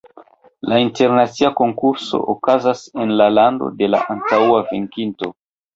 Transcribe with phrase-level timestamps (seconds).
[0.71, 5.37] La internacia konkurso okazas en la lando de la antaŭa venkinto.